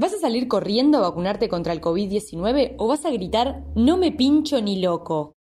¿Vas 0.00 0.14
a 0.14 0.18
salir 0.18 0.48
corriendo 0.48 0.96
a 0.96 1.02
vacunarte 1.02 1.50
contra 1.50 1.74
el 1.74 1.82
COVID-19 1.82 2.76
o 2.78 2.88
vas 2.88 3.04
a 3.04 3.10
gritar 3.10 3.66
no 3.74 3.98
me 3.98 4.12
pincho 4.12 4.62
ni 4.62 4.80
loco? 4.80 5.36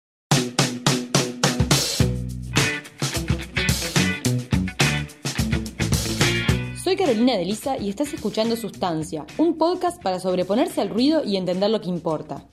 Soy 6.83 6.97
Carolina 6.97 7.37
de 7.37 7.45
Lisa 7.45 7.77
y 7.77 7.87
estás 7.87 8.13
escuchando 8.13 8.57
Sustancia, 8.57 9.25
un 9.37 9.57
podcast 9.57 10.03
para 10.03 10.19
sobreponerse 10.19 10.81
al 10.81 10.89
ruido 10.89 11.23
y 11.23 11.37
entender 11.37 11.69
lo 11.69 11.79
que 11.79 11.87
importa. 11.87 12.49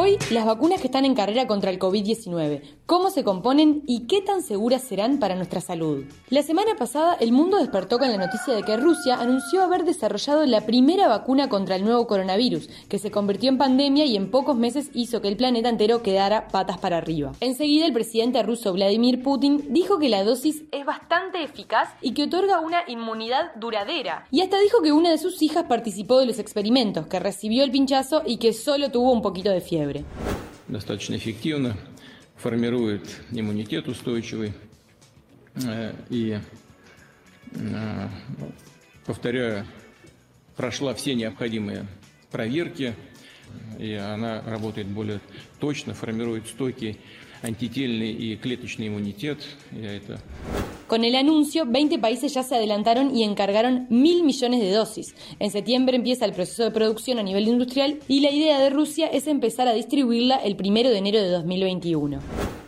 Hoy, 0.00 0.16
las 0.30 0.46
vacunas 0.46 0.80
que 0.80 0.86
están 0.86 1.04
en 1.04 1.16
carrera 1.16 1.48
contra 1.48 1.72
el 1.72 1.80
COVID-19, 1.80 2.62
cómo 2.86 3.10
se 3.10 3.24
componen 3.24 3.82
y 3.84 4.06
qué 4.06 4.22
tan 4.22 4.42
seguras 4.42 4.82
serán 4.82 5.18
para 5.18 5.34
nuestra 5.34 5.60
salud. 5.60 6.04
La 6.30 6.44
semana 6.44 6.76
pasada, 6.78 7.14
el 7.14 7.32
mundo 7.32 7.56
despertó 7.56 7.98
con 7.98 8.08
la 8.08 8.16
noticia 8.16 8.54
de 8.54 8.62
que 8.62 8.76
Rusia 8.76 9.16
anunció 9.16 9.60
haber 9.60 9.84
desarrollado 9.84 10.46
la 10.46 10.60
primera 10.60 11.08
vacuna 11.08 11.48
contra 11.48 11.74
el 11.74 11.82
nuevo 11.82 12.06
coronavirus, 12.06 12.68
que 12.88 13.00
se 13.00 13.10
convirtió 13.10 13.48
en 13.48 13.58
pandemia 13.58 14.04
y 14.04 14.14
en 14.14 14.30
pocos 14.30 14.56
meses 14.56 14.88
hizo 14.94 15.20
que 15.20 15.26
el 15.26 15.36
planeta 15.36 15.68
entero 15.68 16.00
quedara 16.00 16.46
patas 16.46 16.78
para 16.78 16.98
arriba. 16.98 17.32
Enseguida, 17.40 17.84
el 17.84 17.92
presidente 17.92 18.40
ruso 18.44 18.72
Vladimir 18.72 19.20
Putin 19.24 19.64
dijo 19.70 19.98
que 19.98 20.08
la 20.08 20.22
dosis 20.22 20.62
es 20.70 20.86
bastante 20.86 21.42
eficaz 21.42 21.88
y 22.02 22.14
que 22.14 22.22
otorga 22.22 22.60
una 22.60 22.82
inmunidad 22.86 23.52
duradera. 23.56 24.28
Y 24.30 24.42
hasta 24.42 24.60
dijo 24.60 24.80
que 24.80 24.92
una 24.92 25.10
de 25.10 25.18
sus 25.18 25.42
hijas 25.42 25.64
participó 25.64 26.20
de 26.20 26.26
los 26.26 26.38
experimentos, 26.38 27.08
que 27.08 27.18
recibió 27.18 27.64
el 27.64 27.72
pinchazo 27.72 28.22
y 28.24 28.36
que 28.36 28.52
solo 28.52 28.92
tuvo 28.92 29.10
un 29.10 29.22
poquito 29.22 29.50
de 29.50 29.60
fiebre. 29.60 29.87
Достаточно 30.66 31.16
эффективно, 31.16 31.74
формирует 32.36 33.08
иммунитет 33.30 33.88
устойчивый. 33.88 34.52
Э, 35.54 35.94
и, 36.10 36.38
э, 37.52 38.08
повторяю, 39.06 39.66
прошла 40.56 40.92
все 40.92 41.14
необходимые 41.14 41.86
проверки, 42.30 42.94
и 43.78 43.94
она 43.94 44.42
работает 44.42 44.88
более 44.88 45.20
точно, 45.58 45.94
формирует 45.94 46.48
стойкий 46.48 47.00
антительный 47.40 48.12
и 48.12 48.36
клеточный 48.36 48.88
иммунитет. 48.88 49.42
Я 49.70 49.96
это 49.96 50.20
Con 50.88 51.04
el 51.04 51.16
anuncio, 51.16 51.66
20 51.66 51.98
países 51.98 52.32
ya 52.32 52.42
se 52.42 52.56
adelantaron 52.56 53.14
y 53.14 53.22
encargaron 53.22 53.86
mil 53.90 54.24
millones 54.24 54.60
de 54.60 54.72
dosis. 54.72 55.14
En 55.38 55.50
septiembre 55.50 55.96
empieza 55.96 56.24
el 56.24 56.32
proceso 56.32 56.64
de 56.64 56.70
producción 56.70 57.18
a 57.18 57.22
nivel 57.22 57.46
industrial 57.46 58.00
y 58.08 58.20
la 58.20 58.30
idea 58.30 58.58
de 58.58 58.70
Rusia 58.70 59.06
es 59.06 59.26
empezar 59.26 59.68
a 59.68 59.74
distribuirla 59.74 60.36
el 60.36 60.56
primero 60.56 60.88
de 60.88 60.96
enero 60.96 61.20
de 61.20 61.28
2021. 61.28 62.20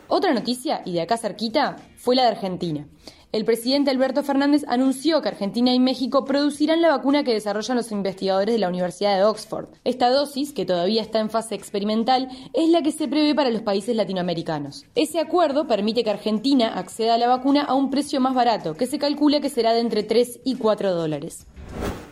Otra 0.08 0.34
noticia, 0.34 0.82
y 0.84 0.92
de 0.92 1.00
acá 1.00 1.16
cerquita, 1.16 1.76
fue 1.96 2.14
la 2.14 2.24
de 2.24 2.28
Argentina 2.28 2.86
el 3.32 3.44
presidente 3.44 3.92
Alberto 3.92 4.24
Fernández 4.24 4.64
anunció 4.66 5.22
que 5.22 5.28
Argentina 5.28 5.72
y 5.72 5.78
México 5.78 6.24
producirán 6.24 6.82
la 6.82 6.88
vacuna 6.88 7.22
que 7.22 7.32
desarrollan 7.32 7.76
los 7.76 7.92
investigadores 7.92 8.52
de 8.52 8.58
la 8.58 8.68
Universidad 8.68 9.16
de 9.16 9.22
Oxford. 9.22 9.68
Esta 9.84 10.10
dosis, 10.10 10.52
que 10.52 10.66
todavía 10.66 11.00
está 11.00 11.20
en 11.20 11.30
fase 11.30 11.54
experimental, 11.54 12.28
es 12.52 12.68
la 12.70 12.82
que 12.82 12.90
se 12.90 13.06
prevé 13.06 13.36
para 13.36 13.50
los 13.50 13.62
países 13.62 13.94
latinoamericanos. 13.94 14.84
Ese 14.96 15.20
acuerdo 15.20 15.68
permite 15.68 16.02
que 16.02 16.10
Argentina 16.10 16.74
acceda 16.74 17.14
a 17.14 17.18
la 17.18 17.28
vacuna 17.28 17.62
a 17.62 17.74
un 17.74 17.88
precio 17.88 18.20
más 18.20 18.34
barato, 18.34 18.76
que 18.76 18.88
se 18.88 18.98
calcula 18.98 19.40
que 19.40 19.48
será 19.48 19.74
de 19.74 19.80
entre 19.80 20.02
3 20.02 20.40
y 20.44 20.56
4 20.56 20.92
dólares. 20.92 21.46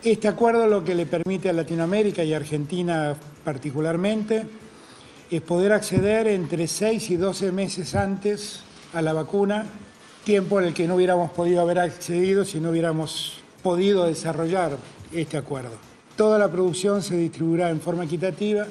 Este 0.04 0.28
acuerdo 0.28 0.68
lo 0.68 0.84
que 0.84 0.94
le 0.94 1.06
permite 1.06 1.50
a 1.50 1.52
Latinoamérica 1.52 2.22
y 2.22 2.32
Argentina 2.32 3.16
particularmente 3.42 4.46
es 5.32 5.40
poder 5.42 5.72
acceder 5.72 6.28
entre 6.28 6.68
6 6.68 7.10
y 7.10 7.16
12 7.16 7.50
meses 7.50 7.96
antes 7.96 8.60
a 8.94 9.02
la 9.02 9.12
vacuna 9.12 9.66
tiempo 10.28 10.60
en 10.60 10.66
el 10.66 10.74
que 10.74 10.86
no 10.86 10.96
hubiéramos 10.96 11.30
podido 11.30 11.62
haber 11.62 11.78
accedido 11.78 12.44
si 12.44 12.60
no 12.60 12.68
hubiéramos 12.68 13.40
podido 13.62 14.04
desarrollar 14.04 14.76
este 15.10 15.38
acuerdo. 15.38 15.70
Toda 16.18 16.38
la 16.38 16.52
producción 16.52 17.00
se 17.00 17.16
distribuirá 17.16 17.70
en 17.70 17.80
forma 17.80 18.04
equitativa 18.04 18.66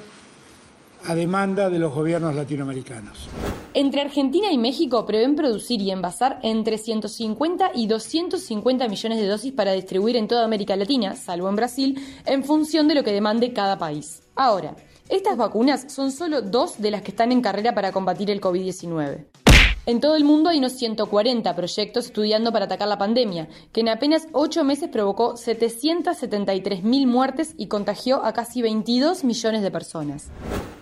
a 1.08 1.16
demanda 1.16 1.72
de 1.72 1.80
los 1.80 1.92
gobiernos 1.96 2.36
latinoamericanos. 2.36 3.28
Entre 3.74 4.02
Argentina 4.02 4.52
y 4.52 4.60
México 4.60 5.04
prevén 5.08 5.36
producir 5.36 5.82
y 5.82 5.90
envasar 5.90 6.38
entre 6.44 6.78
150 6.78 7.72
y 7.74 7.88
250 7.88 8.88
millones 8.88 9.18
de 9.18 9.26
dosis 9.26 9.52
para 9.52 9.72
distribuir 9.72 10.16
en 10.16 10.28
toda 10.28 10.46
América 10.46 10.76
Latina, 10.76 11.16
salvo 11.16 11.50
en 11.50 11.56
Brasil, 11.56 12.00
en 12.28 12.44
función 12.44 12.88
de 12.88 12.94
lo 12.94 13.04
que 13.04 13.14
demande 13.14 13.54
cada 13.54 13.80
país. 13.80 14.22
Ahora, 14.36 14.76
estas 15.10 15.38
vacunas 15.38 15.92
son 15.92 16.12
solo 16.12 16.44
dos 16.44 16.80
de 16.80 16.92
las 16.92 17.02
que 17.02 17.10
están 17.10 17.32
en 17.32 17.42
carrera 17.42 17.74
para 17.74 17.92
combatir 17.92 18.30
el 18.30 18.42
COVID-19. 18.42 19.47
En 19.88 20.02
todo 20.02 20.18
el 20.18 20.26
mundo 20.26 20.50
hay 20.50 20.58
unos 20.58 20.74
140 20.74 21.56
proyectos 21.56 22.08
estudiando 22.08 22.52
para 22.52 22.66
atacar 22.66 22.90
la 22.90 22.98
pandemia, 22.98 23.48
que 23.72 23.80
en 23.80 23.88
apenas 23.88 24.28
8 24.34 24.66
meses 24.66 24.90
provocó 24.90 25.36
773.000 25.36 27.08
muertes 27.08 27.54
y 27.58 27.68
contagió 27.68 28.26
a 28.26 28.34
casi 28.34 28.62
22 28.62 29.24
millones 29.24 29.62
de 29.62 29.72
personas. 29.72 30.28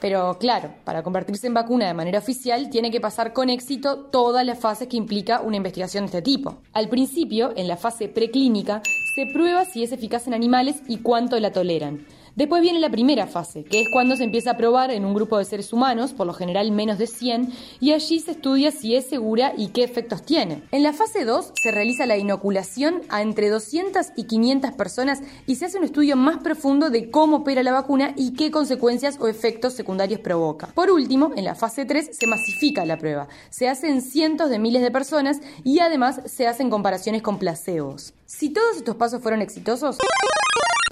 Pero 0.02 0.40
claro, 0.40 0.74
para 0.86 1.04
convertirse 1.04 1.46
en 1.46 1.54
vacuna 1.54 1.86
de 1.86 1.94
manera 1.94 2.18
oficial 2.18 2.72
tiene 2.72 2.90
que 2.90 3.00
pasar 3.00 3.32
con 3.32 3.52
éxito 3.52 4.08
todas 4.12 4.44
las 4.44 4.58
fases 4.58 4.88
que 4.88 4.98
implica 4.98 5.40
una 5.40 5.58
investigación 5.58 6.06
de 6.06 6.08
este 6.08 6.22
tipo. 6.24 6.58
Al 6.74 6.90
principio, 6.90 7.54
en 7.56 7.68
la 7.68 7.78
fase 7.78 8.08
preclínica, 8.08 8.82
se 9.16 9.28
prueba 9.28 9.66
si 9.66 9.84
es 9.84 9.92
eficaz 9.92 10.26
en 10.26 10.34
animales 10.34 10.78
y 10.88 10.98
cuánto 10.98 11.40
la 11.40 11.52
toleran. 11.52 12.08
Después 12.36 12.62
viene 12.62 12.82
la 12.82 12.90
primera 12.90 13.28
fase, 13.28 13.64
que 13.64 13.80
es 13.80 13.88
cuando 13.90 14.18
se 14.18 14.26
empieza 14.26 14.52
a 14.52 14.58
probar 14.58 14.92
en 14.92 15.06
un 15.06 15.14
grupo 15.14 15.38
de 15.38 15.46
seres 15.46 15.72
humanos, 15.72 16.12
por 16.12 16.28
lo 16.28 16.34
general 16.34 16.70
menos 16.72 16.98
de 16.98 17.08
100, 17.08 17.54
y 17.80 17.94
allí 17.94 18.20
se 18.20 18.32
estudia 18.32 18.72
si 18.72 18.94
es 18.94 19.08
segura 19.08 19.54
y 19.56 19.70
qué 19.70 19.86
efectos 19.86 20.22
tiene. 20.24 20.62
En 20.72 20.84
la 20.84 20.92
fase 20.92 21.24
2 21.24 21.54
se 21.56 21.72
realiza 21.72 22.06
la 22.06 22.18
inoculación 22.18 23.04
a 23.08 23.22
entre 23.22 23.50
200 23.50 24.08
y 24.18 24.26
500 24.26 24.74
personas 24.74 25.22
y 25.48 25.56
se 25.56 25.66
hace 25.66 25.78
un 25.78 25.86
estudio 25.86 26.18
más 26.18 26.40
profundo 26.40 26.90
de 26.90 27.10
cómo 27.10 27.38
opera 27.38 27.64
la 27.64 27.72
vacuna 27.72 28.14
y 28.18 28.34
qué 28.34 28.52
consecuencias 28.52 29.18
o 29.22 29.30
efectos 29.30 29.72
secundarios 29.72 30.20
provoca. 30.20 30.68
Por 30.76 30.92
último, 30.92 31.32
en 31.38 31.46
la 31.46 31.56
fase 31.56 31.86
3 31.86 32.10
se 32.12 32.28
masifica 32.28 32.86
la 32.86 32.98
prueba. 32.98 33.30
Se 33.50 33.70
hacen 33.70 34.02
cientos 34.02 34.50
de 34.50 34.60
miles 34.60 34.82
de 34.82 34.92
personas 34.92 35.40
y 35.64 35.80
además 35.80 36.20
se 36.26 36.48
hacen 36.48 36.70
comparaciones 36.70 37.22
con 37.22 37.40
placebos. 37.40 38.14
Si 38.26 38.50
todos 38.50 38.76
estos 38.76 38.98
pasos 38.98 39.22
fueron 39.22 39.42
exitosos, 39.42 39.98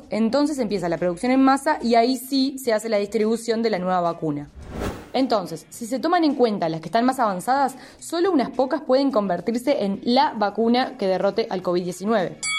entonces 0.09 0.59
empieza 0.59 0.89
la 0.89 0.97
producción 0.97 1.31
en 1.31 1.41
masa 1.41 1.79
y 1.81 1.95
ahí 1.95 2.17
sí 2.17 2.57
se 2.57 2.73
hace 2.73 2.89
la 2.89 2.97
distribución 2.97 3.61
de 3.61 3.69
la 3.69 3.79
nueva 3.79 4.01
vacuna. 4.01 4.49
Entonces, 5.13 5.65
si 5.69 5.85
se 5.85 5.99
toman 5.99 6.23
en 6.23 6.35
cuenta 6.35 6.69
las 6.69 6.81
que 6.81 6.87
están 6.87 7.05
más 7.05 7.19
avanzadas, 7.19 7.75
solo 7.99 8.31
unas 8.31 8.49
pocas 8.49 8.81
pueden 8.81 9.11
convertirse 9.11 9.83
en 9.83 9.99
la 10.03 10.33
vacuna 10.33 10.97
que 10.97 11.07
derrote 11.07 11.47
al 11.49 11.61
COVID-19. 11.61 12.52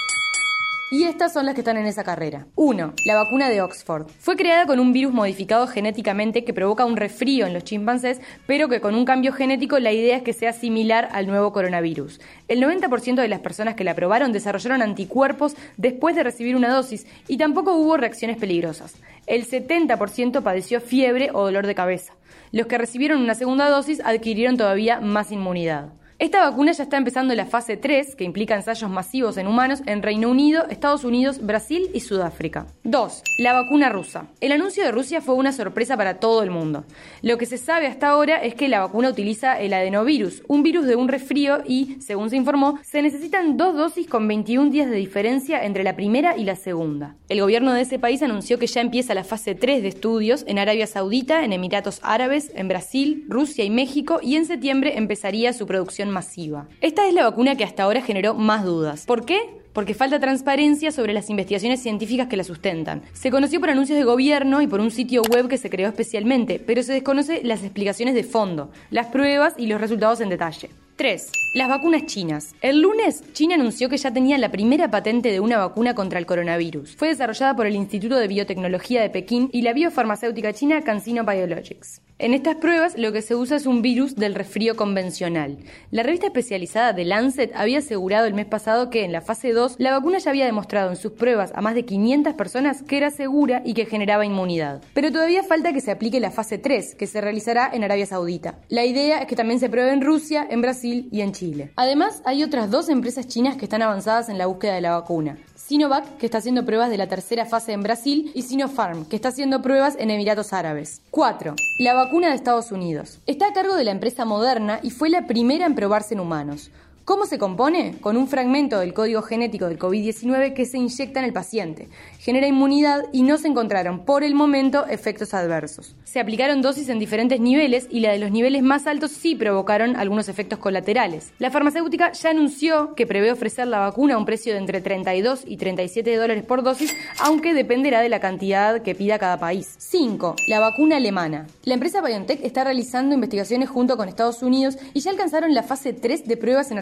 Y 0.95 1.03
estas 1.03 1.33
son 1.33 1.45
las 1.45 1.57
que 1.57 1.63
están 1.63 1.77
en 1.77 1.87
esa 1.87 2.05
carrera. 2.05 2.47
1. 2.55 2.95
La 3.05 3.17
vacuna 3.17 3.49
de 3.49 3.61
Oxford. 3.61 4.07
Fue 4.21 4.37
creada 4.37 4.65
con 4.65 4.79
un 4.79 4.93
virus 4.93 5.13
modificado 5.13 5.67
genéticamente 5.67 6.45
que 6.45 6.55
provoca 6.55 6.85
un 6.85 6.97
resfrío 6.97 7.47
en 7.47 7.53
los 7.53 7.65
chimpancés, 7.65 8.21
pero 8.47 8.69
que 8.69 8.81
con 8.81 8.95
un 8.95 9.05
cambio 9.05 9.33
genético 9.33 9.81
la 9.81 9.91
idea 9.91 10.17
es 10.17 10.23
que 10.23 10.33
sea 10.33 10.53
similar 10.53 11.09
al 11.11 11.27
nuevo 11.27 11.53
coronavirus. 11.53 12.21
El 12.47 12.63
90% 12.63 13.17
de 13.17 13.27
las 13.27 13.41
personas 13.41 13.75
que 13.75 13.83
la 13.83 13.97
probaron 13.97 14.31
desarrollaron 14.31 14.83
anticuerpos 14.83 15.57
después 15.77 16.15
de 16.15 16.23
recibir 16.23 16.55
una 16.55 16.73
dosis 16.73 17.09
y 17.27 17.39
tampoco 17.39 17.75
hubo 17.75 17.97
reacciones 17.97 18.37
peligrosas. 18.37 18.95
El 19.27 19.49
70% 19.49 20.45
padeció 20.45 20.81
fiebre 20.81 21.31
o 21.33 21.43
dolor 21.43 21.67
de 21.67 21.75
cabeza. 21.75 22.13
Los 22.53 22.69
que 22.69 22.79
recibieron 22.79 23.21
una 23.21 23.35
segunda 23.35 23.69
dosis 23.69 24.01
adquirieron 24.05 24.57
todavía 24.57 25.01
más 25.01 25.33
inmunidad. 25.33 25.91
Esta 26.21 26.49
vacuna 26.49 26.71
ya 26.71 26.85
está 26.85 26.97
empezando 26.97 27.35
la 27.35 27.45
fase 27.45 27.77
3, 27.77 28.15
que 28.15 28.23
implica 28.23 28.55
ensayos 28.55 28.89
masivos 28.89 29.37
en 29.37 29.49
humanos 29.49 29.83
en 29.85 30.01
Reino 30.01 30.31
Unido, 30.31 30.65
Estados 30.71 31.03
Unidos, 31.03 31.45
Brasil 31.45 31.91
y 31.93 32.01
Sudáfrica. 32.01 32.69
2. 32.85 33.23
La 33.39 33.53
vacuna 33.53 33.89
rusa. 33.89 34.29
El 34.41 34.53
anuncio 34.53 34.85
de 34.85 34.93
Rusia 34.93 35.21
fue 35.21 35.35
una 35.35 35.51
sorpresa 35.51 35.97
para 35.97 36.21
todo 36.21 36.45
el 36.45 36.53
mundo. 36.53 36.85
Lo 37.21 37.37
que 37.37 37.47
se 37.47 37.59
sabe 37.59 37.89
hasta 37.89 38.11
ahora 38.11 38.37
es 38.37 38.55
que 38.55 38.69
la 38.69 38.79
vacuna 38.79 39.09
utiliza 39.09 39.59
el 39.59 39.73
adenovirus, 39.73 40.45
un 40.47 40.63
virus 40.63 40.87
de 40.87 40.95
un 40.95 41.09
resfrío 41.09 41.65
y, 41.67 41.97
según 42.01 42.31
se 42.31 42.37
informó, 42.37 42.79
se 42.83 43.03
necesitan 43.03 43.57
dos 43.57 43.75
dosis 43.75 44.07
con 44.07 44.29
21 44.29 44.71
días 44.71 44.89
de 44.89 44.97
diferencia 44.97 45.65
entre 45.65 45.83
la 45.83 45.97
primera 45.97 46.37
y 46.37 46.45
la 46.45 46.55
segunda. 46.55 47.17
El 47.29 47.41
gobierno 47.41 47.73
de 47.73 47.81
ese 47.81 47.99
país 47.99 48.23
anunció 48.23 48.61
que 48.61 48.69
ya 48.69 48.81
empieza 48.81 49.15
la 49.15 49.25
fase 49.25 49.57
3 49.57 49.83
de 49.83 49.89
estudios 49.89 50.45
en 50.47 50.61
Arabia 50.61 50.87
Saudita, 50.87 51.45
en 51.45 51.53
Emiratos 51.53 51.99
Árabes, 52.05 52.53
en 52.55 52.69
Brasil, 52.69 53.25
Rusia 53.29 53.65
y 53.65 53.71
México 53.71 54.21
y 54.23 54.37
en 54.37 54.47
septiembre 54.47 54.97
empezaría 54.97 55.53
su 55.53 55.67
producción 55.67 56.04
masiva. 56.11 56.69
Esta 56.81 57.07
es 57.07 57.15
la 57.15 57.25
vacuna 57.25 57.57
que 57.57 57.65
hasta 57.65 57.83
ahora 57.83 58.03
generó 58.03 58.35
más 58.35 58.65
dudas. 58.65 59.07
¿Por 59.07 59.25
qué? 59.25 59.65
porque 59.75 59.93
falta 59.93 60.21
transparencia 60.21 60.93
sobre 60.93 61.13
las 61.13 61.29
investigaciones 61.29 61.83
científicas 61.83 62.29
que 62.29 62.37
la 62.37 62.45
sustentan. 62.45 63.03
Se 63.13 63.31
conoció 63.31 63.61
por 63.61 63.71
anuncios 63.71 63.99
de 63.99 64.05
gobierno 64.05 64.63
y 64.63 64.67
por 64.67 64.81
un 64.81 64.91
sitio 64.91 65.23
web 65.23 65.49
que 65.49 65.59
se 65.59 65.69
creó 65.69 65.89
especialmente, 65.89 66.61
pero 66.65 66.83
se 66.83 66.95
desconoce 66.95 67.43
las 67.43 67.63
explicaciones 67.63 68.15
de 68.15 68.23
fondo, 68.23 68.71
las 68.91 69.09
pruebas 69.09 69.55
y 69.59 69.67
los 69.67 69.81
resultados 69.81 70.21
en 70.21 70.31
detalle. 70.31 70.71
3. 70.97 71.33
Las 71.55 71.69
vacunas 71.69 72.07
chinas. 72.07 72.55
El 72.63 72.81
lunes, 72.81 73.25
China 73.33 73.57
anunció 73.57 73.89
que 73.89 73.97
ya 73.97 74.13
tenía 74.13 74.39
la 74.39 74.53
primera 74.53 74.93
patente 74.93 75.33
de 75.33 75.41
una 75.41 75.59
vacuna 75.59 75.93
contra 75.97 76.21
el 76.21 76.27
coronavirus. 76.27 76.95
Fue 76.95 77.09
desarrollada 77.09 77.57
por 77.57 77.67
el 77.67 77.75
Instituto 77.75 78.17
de 78.17 78.29
Biotecnología 78.29 79.03
de 79.03 79.11
Pekín 79.11 79.51
y 79.53 79.63
la 79.63 79.73
biofarmacéutica 79.73 80.53
china 80.53 80.83
CanSino 80.83 81.25
Biologics. 81.25 82.01
En 82.17 82.33
estas 82.33 82.55
pruebas 82.57 82.97
lo 82.97 83.11
que 83.11 83.23
se 83.23 83.35
usa 83.35 83.57
es 83.57 83.67
un 83.67 83.83
virus 83.83 84.15
del 84.15 84.37
resfrío 84.37 84.77
convencional. 84.77 85.59
La 85.91 86.05
revista 86.05 86.27
especializada 86.27 86.95
The 86.95 87.05
Lancet 87.05 87.51
había 87.57 87.79
asegurado 87.79 88.27
el 88.27 88.35
mes 88.35 88.47
pasado 88.47 88.89
que 88.89 89.05
en 89.05 89.11
la 89.11 89.21
fase 89.21 89.51
2 89.51 89.75
la 89.79 89.91
vacuna 89.91 90.19
ya 90.19 90.31
había 90.31 90.47
demostrado 90.47 90.91
en 90.91 90.97
sus 90.97 91.11
pruebas 91.11 91.51
a 91.57 91.61
más 91.61 91.75
de 91.75 91.85
500 91.85 92.35
personas 92.35 92.85
que 92.85 92.99
era 92.99 93.11
segura 93.11 93.63
y 93.65 93.75
que 93.75 93.87
generaba 93.87 94.25
inmunidad. 94.25 94.81
Pero 94.95 95.11
todavía 95.11 95.43
falta 95.43 95.73
que 95.73 95.81
se 95.81 95.91
aplique 95.91 96.21
la 96.21 96.31
fase 96.31 96.57
3, 96.57 96.95
que 96.95 97.09
se 97.09 97.21
realizará 97.21 97.69
en 97.73 97.83
Arabia 97.83 98.07
Saudita. 98.07 98.61
La 98.69 98.85
idea 98.85 99.19
es 99.19 99.27
que 99.27 99.35
también 99.35 99.59
se 99.59 99.69
pruebe 99.69 99.91
en 99.91 100.01
Rusia, 100.01 100.47
en 100.49 100.63
Brasil 100.63 101.09
y 101.11 101.21
en 101.21 101.33
Chile. 101.33 101.73
Además, 101.75 102.23
hay 102.25 102.45
otras 102.45 102.71
dos 102.71 102.91
empresas 102.91 103.27
chinas 103.27 103.57
que 103.57 103.65
están 103.65 103.83
avanzadas 103.83 104.29
en 104.29 104.39
la 104.39 104.47
búsqueda 104.47 104.77
de 104.77 104.83
la 104.83 104.93
vacuna. 104.93 105.37
Sinovac, 105.57 106.19
que 106.19 106.27
está 106.27 106.39
haciendo 106.39 106.67
pruebas 106.67 106.91
de 106.91 106.99
la 106.99 107.09
tercera 107.09 107.47
fase 107.47 107.73
en 107.73 107.83
Brasil, 107.83 108.31
y 108.35 108.43
Sinopharm, 108.43 109.07
que 109.07 109.17
está 109.17 109.31
haciendo 109.31 109.63
pruebas 109.63 109.97
en 109.99 110.11
Emiratos 110.11 110.53
Árabes. 110.53 111.01
4. 111.11 111.55
La 111.79 111.95
vacuna 112.05 112.29
de 112.29 112.35
Estados 112.35 112.71
Unidos. 112.71 113.21
Está 113.25 113.49
a 113.49 113.53
cargo 113.55 113.77
de 113.77 113.85
la 113.85 113.91
empresa 113.91 114.27
Moderna 114.27 114.79
y 114.83 114.91
fue 114.91 115.09
la 115.09 115.27
primera 115.27 115.65
en 115.65 115.75
probarse 115.75 116.13
en 116.13 116.21
humanos. 116.21 116.71
¿Cómo 117.05 117.27
se 117.27 117.37
compone? 117.37 117.97
Con 118.01 118.17
un 118.17 118.29
fragmento 118.29 118.81
del 118.81 118.95
código 118.95 119.21
genético 119.21 119.67
del 119.67 119.79
COVID-19 119.79 120.55
que 120.55 120.65
se 120.65 120.79
inyecta 120.79 121.21
en 121.21 121.27
el 121.27 121.35
paciente. 121.35 121.91
Genera 122.19 122.47
inmunidad 122.47 123.03
y 123.13 123.25
no 123.25 123.37
se 123.37 123.47
encontraron 123.47 124.07
por 124.07 124.25
el 124.25 124.35
momento 124.35 124.87
efectos 124.87 125.35
adversos. 125.35 125.97
Se 126.05 126.19
aplicaron 126.19 126.63
dosis 126.63 126.89
en 126.89 126.99
diferentes 126.99 127.41
niveles 127.41 127.89
y 127.91 128.01
la 128.01 128.13
de 128.13 128.19
los 128.19 128.31
niveles 128.31 128.63
más 128.63 128.87
altos 128.87 129.11
sí 129.11 129.35
provocaron 129.35 129.97
algunos 129.97 130.31
efectos 130.31 130.59
colaterales. 130.59 131.35
La 131.39 131.51
farmacéutica 131.51 132.13
ya 132.13 132.31
anunció 132.31 132.95
que 132.95 133.07
prevé 133.07 133.31
ofrecer 133.31 133.67
la 133.67 133.81
vacuna 133.81 134.15
a 134.15 134.19
un 134.19 134.25
precio 134.25 134.55
de 134.55 134.61
entre 134.61 134.81
32 134.81 135.43
y 135.47 135.59
37 135.59 136.17
dólares 136.17 136.45
por 136.47 136.63
dosis, 136.63 136.97
aunque 137.21 137.53
dependerá 137.53 138.01
de 138.01 138.09
la 138.09 138.21
cantidad 138.21 138.81
que 138.81 138.95
pida 138.95 139.19
cada 139.19 139.39
país. 139.39 139.75
5. 139.77 140.37
La 140.49 140.59
vacuna 140.59 140.97
alemana. 140.97 141.49
La 141.65 141.75
empresa 141.75 142.01
BioNTech 142.01 142.43
está 142.43 142.65
realizando 142.65 143.15
investigaciones 143.15 143.69
junto 143.69 143.99
con 143.99 144.09
Estados 144.09 144.43
Unidos 144.43 144.79
y 144.95 145.01
ya 145.01 145.11
alcanzaron 145.11 145.53
la 145.53 145.63
fase 145.63 145.93
3 145.93 146.27
de 146.27 146.39
pruebas 146.39 146.71
en 146.71 146.79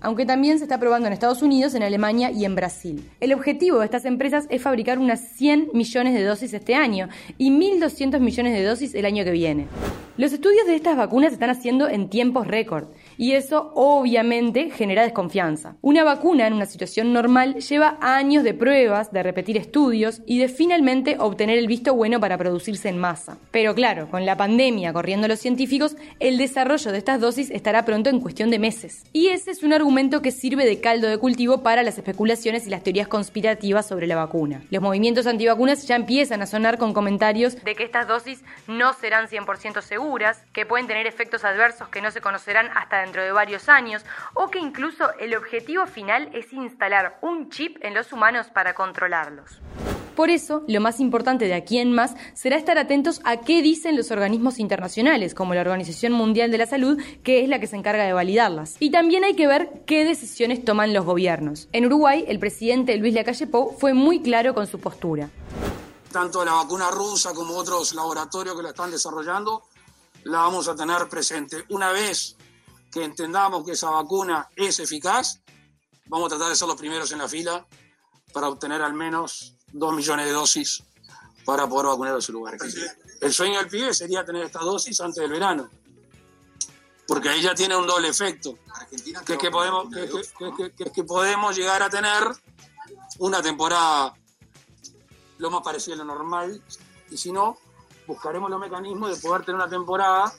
Aunque 0.00 0.26
también 0.26 0.58
se 0.58 0.64
está 0.64 0.80
probando 0.80 1.06
en 1.06 1.12
Estados 1.12 1.40
Unidos, 1.40 1.74
en 1.74 1.82
Alemania 1.84 2.32
y 2.32 2.44
en 2.44 2.54
Brasil. 2.54 3.08
El 3.20 3.32
objetivo 3.32 3.78
de 3.78 3.84
estas 3.84 4.04
empresas 4.04 4.46
es 4.50 4.60
fabricar 4.60 4.98
unas 4.98 5.20
100 5.36 5.70
millones 5.72 6.14
de 6.14 6.24
dosis 6.24 6.52
este 6.52 6.74
año 6.74 7.08
y 7.38 7.50
1.200 7.50 8.18
millones 8.18 8.54
de 8.54 8.64
dosis 8.64 8.94
el 8.94 9.04
año 9.04 9.24
que 9.24 9.30
viene. 9.30 9.66
Los 10.16 10.32
estudios 10.32 10.66
de 10.66 10.74
estas 10.74 10.96
vacunas 10.96 11.30
se 11.30 11.34
están 11.34 11.50
haciendo 11.50 11.88
en 11.88 12.08
tiempos 12.08 12.46
récord 12.46 12.88
y 13.16 13.32
eso 13.32 13.72
obviamente 13.74 14.70
genera 14.70 15.02
desconfianza. 15.02 15.76
Una 15.82 16.04
vacuna 16.04 16.46
en 16.46 16.52
una 16.52 16.66
situación 16.66 17.12
normal 17.12 17.56
lleva 17.56 17.98
años 18.00 18.44
de 18.44 18.54
pruebas, 18.54 19.12
de 19.12 19.22
repetir 19.22 19.56
estudios 19.56 20.22
y 20.26 20.38
de 20.38 20.48
finalmente 20.48 21.16
obtener 21.18 21.58
el 21.58 21.66
visto 21.66 21.94
bueno 21.94 22.20
para 22.20 22.38
producirse 22.38 22.88
en 22.88 22.98
masa. 22.98 23.38
Pero 23.50 23.74
claro, 23.74 24.10
con 24.10 24.26
la 24.26 24.36
pandemia 24.36 24.92
corriendo 24.92 25.28
los 25.28 25.40
científicos, 25.40 25.96
el 26.20 26.38
desarrollo 26.38 26.92
de 26.92 26.98
estas 26.98 27.20
dosis 27.20 27.50
estará 27.50 27.84
pronto 27.84 28.10
en 28.10 28.20
cuestión 28.20 28.50
de 28.50 28.58
meses. 28.58 29.04
Y 29.12 29.28
ese 29.28 29.50
es 29.50 29.62
un 29.62 29.72
argumento 29.72 30.22
que 30.22 30.30
sirve 30.30 30.64
de 30.64 30.80
caldo 30.80 31.08
de 31.08 31.18
cultivo 31.18 31.62
para 31.62 31.82
las 31.82 31.98
especulaciones 31.98 32.66
y 32.66 32.70
las 32.70 32.82
teorías 32.82 33.08
conspirativas 33.08 33.86
sobre 33.86 34.06
la 34.06 34.16
vacuna. 34.16 34.62
Los 34.70 34.82
movimientos 34.82 35.26
antivacunas 35.26 35.86
ya 35.86 35.96
empiezan 35.96 36.42
a 36.42 36.46
sonar 36.46 36.78
con 36.78 36.92
comentarios 36.92 37.62
de 37.64 37.74
que 37.74 37.84
estas 37.84 38.06
dosis 38.06 38.42
no 38.66 38.92
serán 38.92 39.28
100% 39.28 39.80
seguras, 39.82 40.42
que 40.52 40.66
pueden 40.66 40.86
tener 40.86 41.06
efectos 41.06 41.44
adversos 41.44 41.88
que 41.88 42.00
no 42.00 42.10
se 42.10 42.20
conocerán 42.20 42.68
hasta 42.74 43.05
dentro 43.06 43.22
de 43.22 43.32
varios 43.32 43.68
años 43.68 44.04
o 44.34 44.48
que 44.48 44.58
incluso 44.58 45.04
el 45.18 45.34
objetivo 45.34 45.86
final 45.86 46.28
es 46.34 46.52
instalar 46.52 47.18
un 47.22 47.48
chip 47.50 47.78
en 47.80 47.94
los 47.94 48.12
humanos 48.12 48.48
para 48.52 48.74
controlarlos. 48.74 49.60
Por 50.16 50.30
eso, 50.30 50.64
lo 50.66 50.80
más 50.80 50.98
importante 50.98 51.44
de 51.44 51.54
aquí 51.54 51.78
en 51.78 51.92
más 51.92 52.14
será 52.32 52.56
estar 52.56 52.78
atentos 52.78 53.20
a 53.24 53.36
qué 53.36 53.60
dicen 53.60 53.96
los 53.96 54.10
organismos 54.10 54.58
internacionales, 54.58 55.34
como 55.34 55.54
la 55.54 55.60
Organización 55.60 56.14
Mundial 56.14 56.50
de 56.50 56.58
la 56.58 56.66
Salud, 56.66 56.98
que 57.22 57.42
es 57.42 57.50
la 57.50 57.60
que 57.60 57.66
se 57.66 57.76
encarga 57.76 58.04
de 58.04 58.14
validarlas. 58.14 58.76
Y 58.80 58.90
también 58.90 59.24
hay 59.24 59.36
que 59.36 59.46
ver 59.46 59.82
qué 59.86 60.04
decisiones 60.04 60.64
toman 60.64 60.94
los 60.94 61.04
gobiernos. 61.04 61.68
En 61.72 61.84
Uruguay, 61.84 62.24
el 62.28 62.38
presidente 62.38 62.96
Luis 62.96 63.14
Lacalle 63.14 63.46
Pou 63.46 63.76
fue 63.78 63.92
muy 63.92 64.22
claro 64.22 64.54
con 64.54 64.66
su 64.66 64.80
postura. 64.80 65.28
Tanto 66.10 66.42
la 66.46 66.54
vacuna 66.54 66.90
rusa 66.90 67.34
como 67.34 67.54
otros 67.54 67.94
laboratorios 67.94 68.56
que 68.56 68.62
la 68.62 68.70
están 68.70 68.90
desarrollando, 68.90 69.64
la 70.24 70.38
vamos 70.38 70.66
a 70.66 70.74
tener 70.74 71.08
presente. 71.10 71.64
Una 71.68 71.92
vez 71.92 72.36
que 72.90 73.04
entendamos 73.04 73.64
que 73.64 73.72
esa 73.72 73.90
vacuna 73.90 74.48
es 74.56 74.78
eficaz, 74.80 75.40
vamos 76.06 76.26
a 76.26 76.36
tratar 76.36 76.48
de 76.50 76.56
ser 76.56 76.68
los 76.68 76.76
primeros 76.76 77.10
en 77.12 77.18
la 77.18 77.28
fila 77.28 77.66
para 78.32 78.48
obtener 78.48 78.82
al 78.82 78.94
menos 78.94 79.54
dos 79.72 79.94
millones 79.94 80.26
de 80.26 80.32
dosis 80.32 80.82
para 81.44 81.68
poder 81.68 81.86
vacunar 81.86 82.16
a 82.16 82.20
su 82.20 82.32
lugar. 82.32 82.56
El 83.20 83.32
sueño 83.32 83.58
del 83.58 83.68
pibe 83.68 83.94
sería 83.94 84.24
tener 84.24 84.44
esta 84.44 84.60
dosis 84.60 85.00
antes 85.00 85.22
del 85.22 85.30
verano, 85.30 85.70
porque 87.06 87.28
ahí 87.28 87.40
ya 87.40 87.54
tiene 87.54 87.76
un 87.76 87.86
doble 87.86 88.08
efecto, 88.08 88.58
que 89.24 89.34
es 89.34 89.38
que, 89.38 89.50
podemos, 89.50 89.86
que, 90.76 90.90
que 90.92 91.04
podemos 91.04 91.56
llegar 91.56 91.82
a 91.82 91.88
tener 91.88 92.24
una 93.18 93.40
temporada 93.40 94.14
lo 95.38 95.50
más 95.50 95.62
parecida 95.62 95.94
a 95.94 95.98
lo 95.98 96.04
normal, 96.04 96.62
y 97.10 97.16
si 97.16 97.30
no, 97.30 97.58
buscaremos 98.06 98.50
los 98.50 98.60
mecanismos 98.60 99.14
de 99.14 99.20
poder 99.20 99.44
tener 99.44 99.56
una 99.56 99.68
temporada, 99.68 100.32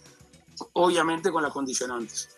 obviamente 0.74 1.32
con 1.32 1.44
las 1.44 1.54
condicionantes. 1.54 2.37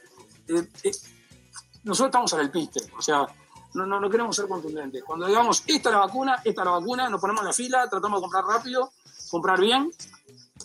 Nosotros 1.84 2.08
estamos 2.08 2.34
al 2.34 2.52
piste, 2.52 2.82
o 2.98 3.02
sea, 3.02 3.28
no, 3.74 3.86
no, 3.86 4.00
no, 4.00 4.10
queremos 4.10 4.36
ser 4.36 4.48
contundentes. 4.48 5.04
Cuando 5.04 5.28
digamos, 5.28 5.64
esta 5.68 5.90
es 5.90 5.94
la 5.94 6.00
vacuna, 6.00 6.36
esta 6.44 6.62
es 6.62 6.66
la 6.66 6.72
vacuna, 6.72 7.10
nos 7.10 7.22
ponemos 7.22 7.42
en 7.42 7.48
la 7.48 7.54
fila, 7.54 7.88
tratamos 7.90 8.20
de 8.20 8.22
comprar 8.22 8.46
rápido, 8.46 8.92
comprar 9.30 9.60
bien 9.60 9.92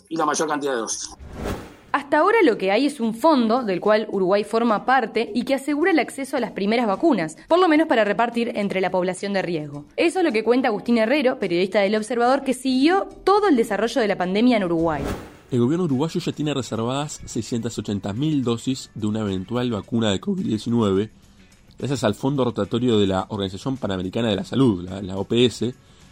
y 0.09 0.17
la 0.17 0.25
mayor 0.25 0.47
cantidad 0.47 0.73
de 0.73 0.79
dosis. 0.79 1.15
Hasta 1.95 2.17
ahora 2.17 2.39
lo 2.43 2.57
que 2.57 2.71
hay 2.71 2.87
es 2.87 2.99
un 2.99 3.13
fondo 3.15 3.63
del 3.63 3.79
cual 3.79 4.07
Uruguay 4.11 4.43
forma 4.43 4.83
parte 4.83 5.31
y 5.33 5.45
que 5.45 5.53
asegura 5.53 5.91
el 5.91 5.99
acceso 5.99 6.35
a 6.35 6.41
las 6.41 6.51
primeras 6.51 6.87
vacunas, 6.87 7.37
por 7.47 7.57
lo 7.57 7.69
menos 7.69 7.87
para 7.87 8.03
repartir 8.03 8.51
entre 8.55 8.81
la 8.81 8.91
población 8.91 9.31
de 9.31 9.41
riesgo. 9.41 9.85
Eso 9.95 10.19
es 10.19 10.25
lo 10.25 10.33
que 10.33 10.43
cuenta 10.43 10.67
Agustín 10.67 10.97
Herrero, 10.97 11.39
periodista 11.39 11.79
del 11.79 11.95
Observador, 11.95 12.43
que 12.43 12.53
siguió 12.53 13.07
todo 13.23 13.47
el 13.47 13.55
desarrollo 13.55 14.01
de 14.01 14.09
la 14.09 14.17
pandemia 14.17 14.57
en 14.57 14.65
Uruguay. 14.65 15.03
El 15.51 15.59
gobierno 15.59 15.85
uruguayo 15.85 16.19
ya 16.19 16.31
tiene 16.31 16.53
reservadas 16.53 17.21
680.000 17.23 18.41
dosis 18.41 18.89
de 18.95 19.05
una 19.05 19.19
eventual 19.19 19.69
vacuna 19.69 20.09
de 20.09 20.19
COVID-19 20.19 21.09
gracias 21.77 22.03
al 22.03 22.15
Fondo 22.15 22.43
Rotatorio 22.43 22.97
de 22.97 23.05
la 23.05 23.27
Organización 23.29 23.77
Panamericana 23.77 24.29
de 24.29 24.37
la 24.37 24.43
Salud, 24.43 24.87
la, 24.89 25.17
OPS, 25.17 25.65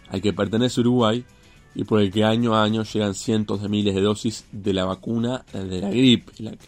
al 0.10 0.22
que 0.22 0.34
pertenece 0.34 0.82
Uruguay 0.82 1.26
y 1.74 1.84
por 1.84 2.02
el 2.02 2.12
que 2.12 2.24
año 2.24 2.54
a 2.54 2.64
año 2.64 2.84
llegan 2.84 3.16
cientos 3.16 3.62
de 3.62 3.70
miles 3.70 3.96
de 3.96 4.02
dosis 4.02 4.46
de 4.52 4.74
la 4.74 4.86
vacuna 4.86 5.44
de 5.52 5.82
la 5.82 5.90
gripe, 5.90 6.32
la 6.38 6.52
que 6.52 6.68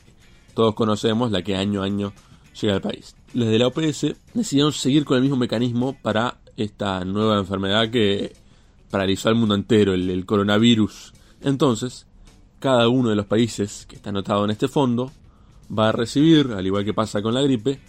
todos 0.56 0.74
conocemos, 0.74 1.32
la 1.32 1.44
que 1.44 1.56
año 1.56 1.84
a 1.84 1.86
año 1.86 2.14
llega 2.60 2.74
al 2.74 2.82
país. 2.82 3.16
Los 3.34 3.50
de 3.50 3.60
la 3.60 3.68
OPS 3.68 4.16
decidieron 4.34 4.74
seguir 4.74 5.06
con 5.06 5.18
el 5.18 5.24
mismo 5.24 5.38
mecanismo 5.38 5.96
para 6.02 6.40
esta 6.58 7.06
nueva 7.06 7.38
enfermedad 7.38 7.92
que 7.92 8.34
paralizó 8.90 9.30
al 9.30 9.36
mundo 9.36 9.54
entero, 9.54 9.94
el 9.94 10.26
coronavirus. 10.26 11.14
Entonces, 11.42 12.05
cada 12.66 12.90
uno 12.90 13.10
de 13.10 13.16
los 13.16 13.28
países 13.28 13.86
que 13.88 13.96
está 13.96 14.10
anotado 14.10 14.44
en 14.44 14.50
este 14.50 14.68
fondo 14.68 15.12
va 15.70 15.90
a 15.90 15.92
recibir, 15.92 16.48
al 16.52 16.66
igual 16.66 16.84
que 16.84 16.96
pasa 16.96 17.22
con 17.22 17.36
la 17.36 17.44
gripe, 17.44 17.80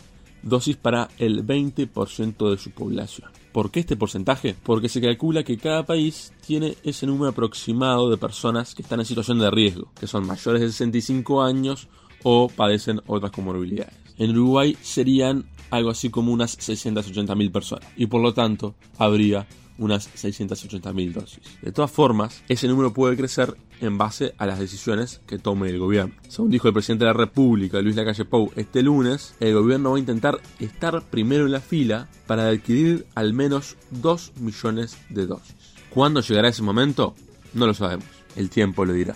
dosis 0.42 0.76
para 0.76 1.09
el 1.16 1.47
20% 1.47 2.50
de 2.50 2.59
su 2.59 2.73
población. 2.73 3.30
¿Por 3.52 3.71
qué 3.71 3.80
este 3.80 3.97
porcentaje? 3.97 4.54
Porque 4.62 4.90
se 4.90 5.00
calcula 5.00 5.45
que 5.45 5.56
cada 5.56 5.87
país 5.87 6.35
tiene 6.47 6.76
ese 6.85 7.06
número 7.06 7.30
aproximado 7.30 8.11
de 8.11 8.18
personas 8.18 8.75
que 8.75 8.83
están 8.83 9.00
en 9.00 9.06
situación 9.06 9.38
de 9.38 9.50
riesgo, 9.50 9.90
que 9.99 10.06
son 10.06 10.26
mayores 10.26 10.61
de 10.61 10.71
65 10.71 11.42
años 11.42 11.88
o 12.23 12.49
padecen 12.49 13.00
otras 13.06 13.33
comorbilidades. 13.33 13.95
En 14.18 14.33
Uruguay 14.33 14.76
serían 14.83 15.47
algo 15.71 15.88
así 15.88 16.11
como 16.11 16.33
unas 16.33 16.59
680.000 16.59 17.50
personas 17.50 17.88
y 17.97 18.09
por 18.09 18.21
lo 18.21 18.35
tanto 18.35 18.75
habría 18.99 19.47
unas 19.78 20.12
680.000 20.14 21.12
dosis. 21.12 21.40
De 21.62 21.73
todas 21.73 21.90
formas, 21.90 22.42
ese 22.49 22.68
número 22.68 22.92
puede 22.92 23.16
crecer 23.16 23.56
en 23.80 23.99
base 23.99 24.35
a 24.38 24.47
las 24.47 24.59
decisiones 24.59 25.21
que 25.26 25.38
tome 25.38 25.68
el 25.68 25.78
gobierno. 25.78 26.14
Según 26.28 26.50
dijo 26.50 26.68
el 26.68 26.75
presidente 26.75 27.04
de 27.04 27.12
la 27.12 27.18
República, 27.18 27.80
Luis 27.80 27.97
Lacalle 27.97 28.25
Pou, 28.25 28.50
este 28.56 28.83
lunes, 28.83 29.35
el 29.40 29.54
gobierno 29.54 29.90
va 29.90 29.97
a 29.97 30.00
intentar 30.00 30.40
estar 30.59 31.02
primero 31.02 31.47
en 31.47 31.52
la 31.52 31.61
fila 31.61 32.09
para 32.26 32.49
adquirir 32.49 33.06
al 33.14 33.33
menos 33.33 33.76
2 33.90 34.33
millones 34.40 34.97
de 35.11 35.26
dosis. 35.26 35.54
¿Cuándo 35.90 36.21
llegará 36.21 36.49
ese 36.49 36.62
momento? 36.62 37.14
No 37.54 37.66
lo 37.66 37.75
sabemos. 37.75 38.06
El 38.37 38.50
tiempo 38.50 38.85
lo 38.85 38.92
dirá. 38.92 39.14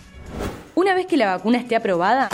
Una 0.75 0.95
vez 0.95 1.07
que 1.07 1.17
la 1.17 1.27
vacuna 1.27 1.59
esté 1.59 1.77
aprobada, 1.77 2.31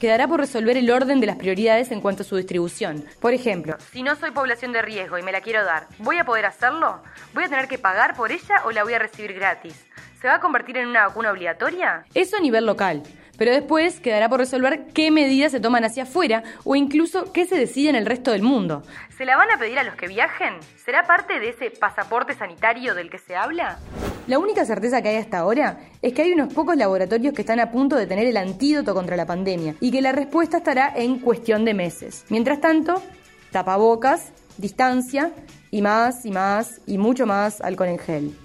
quedará 0.00 0.26
por 0.26 0.40
resolver 0.40 0.76
el 0.76 0.90
orden 0.90 1.20
de 1.20 1.26
las 1.26 1.36
prioridades 1.36 1.92
en 1.92 2.00
cuanto 2.00 2.22
a 2.22 2.26
su 2.26 2.36
distribución. 2.36 3.04
Por 3.20 3.34
ejemplo, 3.34 3.76
si 3.92 4.02
no 4.02 4.16
soy 4.16 4.32
población 4.32 4.72
de 4.72 4.82
riesgo 4.82 5.18
y 5.18 5.22
me 5.22 5.30
la 5.30 5.42
quiero 5.42 5.64
dar, 5.64 5.86
¿voy 5.98 6.16
a 6.16 6.24
poder 6.24 6.46
hacerlo? 6.46 7.02
¿Voy 7.34 7.44
a 7.44 7.48
tener 7.48 7.68
que 7.68 7.78
pagar 7.78 8.16
por 8.16 8.32
ella 8.32 8.62
o 8.64 8.72
la 8.72 8.82
voy 8.82 8.94
a 8.94 8.98
recibir 8.98 9.34
gratis? 9.34 9.86
¿Se 10.20 10.26
va 10.26 10.36
a 10.36 10.40
convertir 10.40 10.78
en 10.78 10.88
una 10.88 11.06
vacuna 11.06 11.30
obligatoria? 11.30 12.04
Eso 12.14 12.36
a 12.36 12.40
nivel 12.40 12.66
local. 12.66 13.02
Pero 13.38 13.52
después 13.52 14.00
quedará 14.00 14.28
por 14.28 14.40
resolver 14.40 14.88
qué 14.92 15.10
medidas 15.10 15.52
se 15.52 15.60
toman 15.60 15.84
hacia 15.84 16.02
afuera 16.02 16.42
o 16.64 16.76
incluso 16.76 17.32
qué 17.32 17.46
se 17.46 17.56
decide 17.56 17.88
en 17.88 17.96
el 17.96 18.04
resto 18.04 18.32
del 18.32 18.42
mundo. 18.42 18.82
¿Se 19.16 19.24
la 19.24 19.36
van 19.36 19.50
a 19.50 19.58
pedir 19.58 19.78
a 19.78 19.84
los 19.84 19.94
que 19.94 20.08
viajen? 20.08 20.54
¿Será 20.84 21.04
parte 21.04 21.40
de 21.40 21.50
ese 21.50 21.70
pasaporte 21.70 22.34
sanitario 22.34 22.94
del 22.94 23.08
que 23.08 23.18
se 23.18 23.36
habla? 23.36 23.78
La 24.26 24.38
única 24.38 24.64
certeza 24.64 25.02
que 25.02 25.08
hay 25.08 25.16
hasta 25.16 25.38
ahora 25.38 25.80
es 26.02 26.12
que 26.12 26.22
hay 26.22 26.32
unos 26.32 26.52
pocos 26.52 26.76
laboratorios 26.76 27.34
que 27.34 27.42
están 27.42 27.58
a 27.60 27.70
punto 27.70 27.96
de 27.96 28.06
tener 28.06 28.26
el 28.26 28.36
antídoto 28.36 28.94
contra 28.94 29.16
la 29.16 29.26
pandemia 29.26 29.74
y 29.80 29.90
que 29.90 30.02
la 30.02 30.12
respuesta 30.12 30.58
estará 30.58 30.92
en 30.94 31.18
cuestión 31.18 31.64
de 31.64 31.74
meses. 31.74 32.24
Mientras 32.28 32.60
tanto, 32.60 33.02
tapabocas, 33.50 34.32
distancia 34.58 35.32
y 35.70 35.82
más 35.82 36.24
y 36.24 36.30
más 36.30 36.80
y 36.86 36.98
mucho 36.98 37.26
más 37.26 37.60
alcohol 37.60 37.88
en 37.88 37.98
gel. 37.98 38.36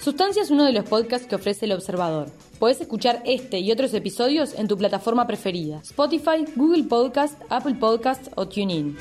Sustancia 0.00 0.42
es 0.42 0.50
uno 0.50 0.64
de 0.64 0.72
los 0.72 0.84
podcasts 0.84 1.28
que 1.28 1.36
ofrece 1.36 1.66
El 1.66 1.72
Observador. 1.72 2.28
Podés 2.58 2.80
escuchar 2.80 3.22
este 3.24 3.60
y 3.60 3.70
otros 3.70 3.94
episodios 3.94 4.54
en 4.58 4.66
tu 4.66 4.76
plataforma 4.76 5.26
preferida: 5.26 5.78
Spotify, 5.82 6.44
Google 6.56 6.84
Podcast, 6.84 7.40
Apple 7.48 7.74
Podcast 7.74 8.26
o 8.34 8.48
TuneIn. 8.48 8.96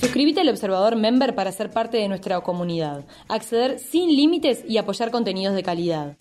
Suscríbete 0.00 0.40
al 0.40 0.48
Observador 0.48 0.96
Member 0.96 1.34
para 1.34 1.52
ser 1.52 1.68
parte 1.70 1.98
de 1.98 2.08
nuestra 2.08 2.40
comunidad, 2.40 3.04
acceder 3.28 3.78
sin 3.78 4.16
límites 4.16 4.64
y 4.66 4.78
apoyar 4.78 5.10
contenidos 5.10 5.54
de 5.54 5.62
calidad. 5.62 6.16